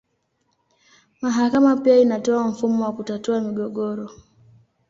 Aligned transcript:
Mahakama 1.21 1.75
pia 1.77 1.97
inatoa 1.97 2.47
mfumo 2.47 2.83
wa 2.83 2.93
kutatua 2.93 3.41
migogoro. 3.41 4.09